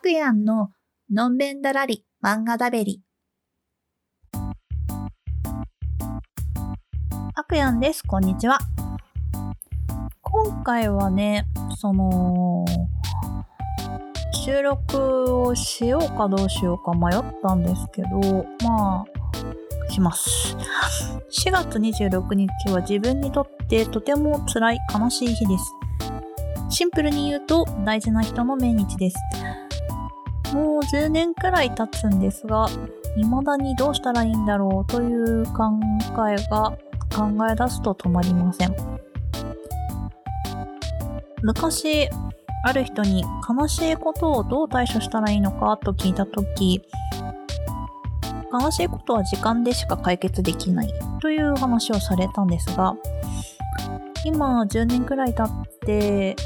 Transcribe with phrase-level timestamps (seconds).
[0.00, 0.70] くやんの
[1.12, 3.02] のんべんだらり漫画だべり。
[7.34, 8.02] あくやんです。
[8.06, 8.58] こんにちは。
[10.22, 11.44] 今回はね、
[11.76, 12.64] その、
[14.32, 20.56] 収録をしようかどうしようか迷ったんですけど、まあ、します。
[21.44, 25.64] 4月26日は自分にとってとても辛い悲しい日です。
[26.70, 29.16] シンプルに言うと大事な人の命日です。
[30.52, 32.66] もう10年くらい経つんですが、
[33.16, 35.70] 未だにどうしたらいいんだろうという考
[36.28, 36.76] えが
[37.14, 38.74] 考え出すと止まりません。
[41.42, 42.08] 昔、
[42.62, 46.82] ある人に悲しいことをどう対処したらいいのかと聞いたとき、
[48.52, 52.96] 悲しいことは時間でしか解決できないという話をされたんですが、
[54.24, 56.36] 今10年くらい経って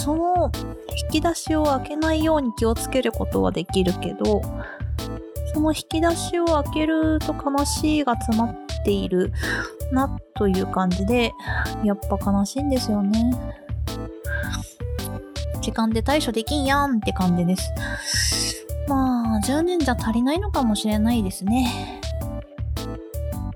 [0.00, 0.50] その
[1.12, 4.40] 引き出しを開けないように気をつけることはできるけど
[5.52, 9.30] その引き出しを開けると悲しいが詰まっている
[9.92, 11.32] なという感じで
[11.84, 13.32] やっぱ悲しいんですよね。
[15.60, 17.70] 時間で対処できんやんって感じです。
[18.88, 22.00] まあ10年じゃ足りないのかもしれないですね。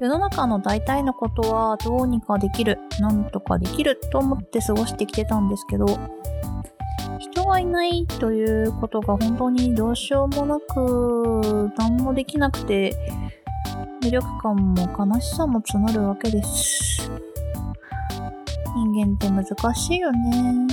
[0.00, 5.86] 世の中の大体のことはどうにかできる、なんとかできると思って過ごしてきてたんですけど、
[7.30, 12.94] 人がいないということが本当にどうしようもなく、何もできなくて、
[14.02, 17.10] 無力感も悲しさも募るわけです。
[18.76, 20.66] 人間って難しいよね。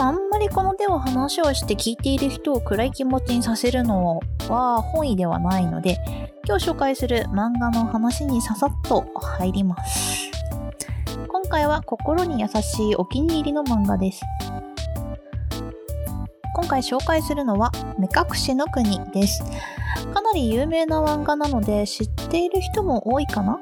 [0.00, 5.98] あんまりこの手を話をして聞いている人を暗い気持ちにさせるのは本意ではないので、
[6.46, 10.13] 今日紹介する漫画の話にささっと入ります。
[11.54, 14.22] 今回は心に優しいお気に入りの漫画です。
[16.52, 19.44] 今回紹介するのは目隠しの国です。
[20.12, 23.60] かなり有名な漫画なので知っている人も多いかな？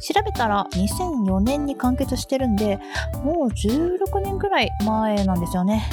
[0.00, 2.78] 調べたら2004年に完結してるんで、
[3.24, 5.90] もう16年くらい前なんですよね。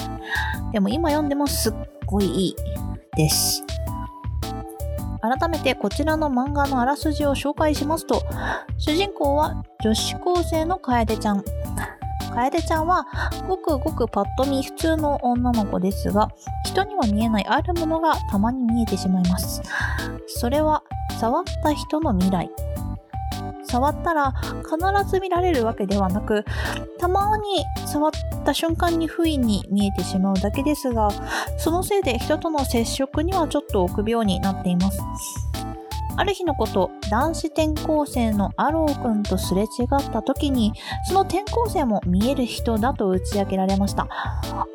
[0.71, 1.73] でも今読んでもすっ
[2.05, 2.55] ごいいい
[3.17, 3.63] です。
[5.29, 8.21] 改めてこちらの漫画のあらすじを紹介しますと、
[8.77, 11.43] 主人公は女子高生の楓ちゃん。
[12.33, 13.07] 楓ちゃんは
[13.47, 16.29] ごくごくパッと見普通の女の子ですが、
[16.65, 19.61] 人には見えないあるものがたまに見えてしまいます。
[20.27, 20.83] それは
[21.19, 22.51] 触った人の未来。
[23.63, 26.45] 触ったら必ず見られるわけではなく
[26.99, 28.11] たまに触っ
[28.45, 31.09] た瞬間に不意に見えてしまうだけですが
[31.57, 34.99] そのせいで人との接触にはちょっと臆病になっています
[36.17, 40.73] ある日のこと、男子転校生のアロー君とすれ違った時に、
[41.07, 44.07] その転校生も見える人だと打ち明けられました。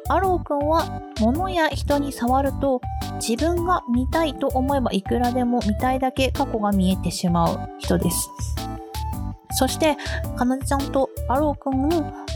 [0.09, 2.81] アロー君は物や人に触ると、
[3.27, 8.31] 自分が見たいと思えばいくらでも見たいだけ過去が見えてしまう人です。
[9.53, 9.97] そして、
[10.37, 11.91] かなでちゃんとアローくんも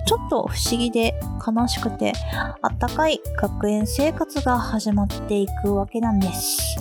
[0.07, 1.15] ちょっと不思議で
[1.47, 2.13] 悲しくて
[2.61, 6.79] あったかい学園生活が始まっていくわけなんです。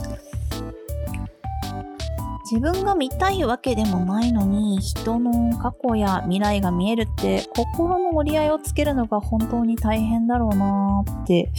[2.52, 11.52] 自分が見たいわけでもないのに人の過去や未来が見えるって心の折り合いをつけるのが本当に大変だろうなーって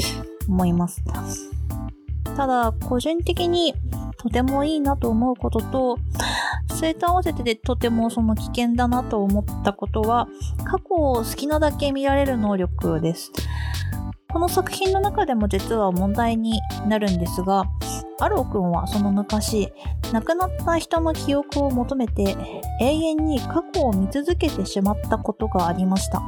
[0.48, 1.02] 思います。
[2.36, 3.74] ただ個人的に
[4.18, 5.98] とてもいいなと思うことと
[6.74, 10.28] それと合わせてでとてもその危険だなと思ったことは、
[10.64, 13.32] 過去を好きなだけ見られる能力です。
[14.30, 17.64] この作品の中でも実は問題になるんですが、
[18.20, 19.72] アロー君はその昔、
[20.12, 22.36] 亡くなった人の記憶を求めて
[22.80, 26.22] 永遠に過去を見続けてしまったことがありました。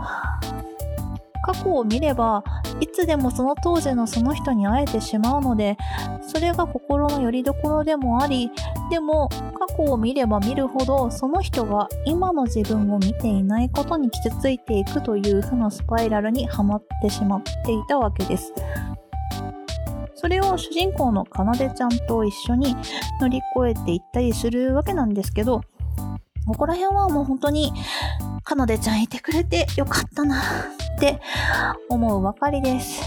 [1.47, 2.43] 過去を見れば
[2.81, 5.77] いつでもその当時のその人に会えてしまうので
[6.21, 8.51] それが心の拠り所でもあり
[8.91, 18.53] でも過去を見れば見るほどその人が今の自分を見ていないことに傷ついていくという負のスパイラルにはまってしまっていたわけです。
[20.17, 22.75] それを主人公のかなでちゃんと一緒に
[23.21, 25.61] 乗り越えていったりするわけなんですけど
[26.47, 27.73] ここら辺はもう本当に
[28.47, 30.43] かなでちゃんいてくれてよかったなっ
[31.01, 31.21] て
[31.89, 33.03] 思うばかりです。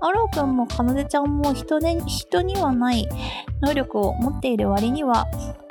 [0.00, 3.06] アローくんもかなでちゃんも人で人にはない
[3.60, 5.26] 能力を持っている割には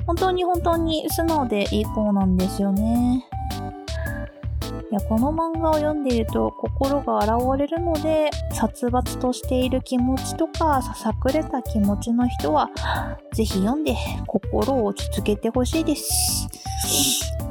[0.05, 3.25] 本当に本当に素直でいい子なんですよね。
[4.91, 12.69] いやこの漫画を読んでいると心が洗われるので殺伐としている気持ちとかささくれた気持ちの人は
[13.33, 13.95] ぜひ読んで
[14.27, 16.47] 心を落ち着けてほしいです。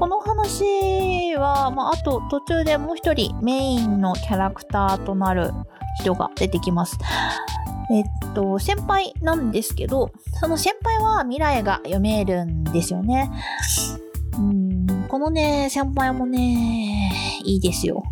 [0.00, 5.52] この話は、まあ、あと途中でもう一人メインのキャラクターとなる
[6.00, 6.96] 人が出てきます。
[7.92, 8.04] えっ
[8.34, 10.10] と、先輩なんですけど、
[10.40, 13.30] その先輩は未来が読めるんですよね。
[14.38, 17.12] うん、このね、先輩もね、
[17.44, 18.02] いいですよ。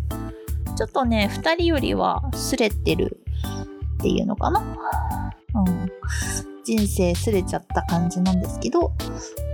[0.77, 3.19] ちょっとね、二人よりはすれてる
[3.95, 4.61] っていうのかな。
[5.55, 5.91] うん。
[6.63, 8.93] 人生すれちゃった感じなんですけど、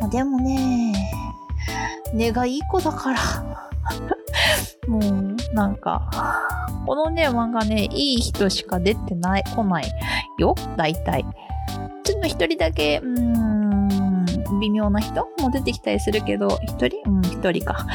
[0.02, 1.25] まあ、でもね、
[2.14, 3.20] 根がいい子だから
[4.88, 6.10] もう、なんか、
[6.86, 9.92] このね、漫画ね、いい人しか出てない、来ない
[10.38, 11.26] よ、大体。
[12.04, 16.98] ちょっと一人だけ、うーん、微妙な人も出てきたりするけど、一人？
[17.06, 17.86] うん、一人か。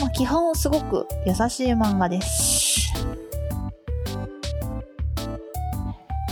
[0.00, 2.92] まあ、基本すごく優しい漫画です。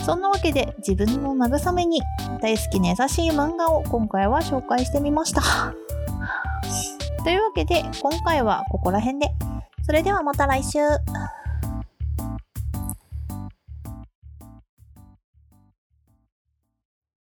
[0.05, 2.03] そんなわけで自分の慰めに
[2.41, 5.43] 大好きな優しい漫画を今回は紹介してみました。
[7.23, 9.29] というわけで今回はここら辺で。
[9.83, 10.79] それではまた来週。